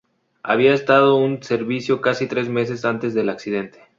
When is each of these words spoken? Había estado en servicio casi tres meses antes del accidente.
Había 0.41 0.73
estado 0.73 1.23
en 1.27 1.43
servicio 1.43 2.01
casi 2.01 2.25
tres 2.25 2.49
meses 2.49 2.85
antes 2.85 3.13
del 3.13 3.29
accidente. 3.29 3.83